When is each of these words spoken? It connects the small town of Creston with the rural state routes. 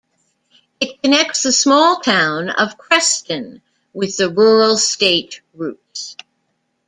It 0.79 0.99
connects 1.03 1.43
the 1.43 1.51
small 1.51 1.97
town 1.99 2.49
of 2.49 2.75
Creston 2.75 3.61
with 3.93 4.17
the 4.17 4.31
rural 4.31 4.77
state 4.79 5.41
routes. 5.53 6.15